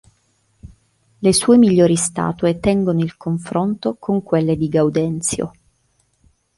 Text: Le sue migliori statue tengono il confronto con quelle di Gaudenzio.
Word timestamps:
Le 1.19 1.31
sue 1.31 1.59
migliori 1.59 1.95
statue 1.95 2.59
tengono 2.59 3.01
il 3.01 3.17
confronto 3.17 3.97
con 3.99 4.23
quelle 4.23 4.57
di 4.57 4.67
Gaudenzio. 4.67 5.53